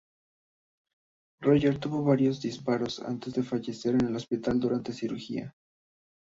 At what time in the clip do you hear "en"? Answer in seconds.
3.93-4.07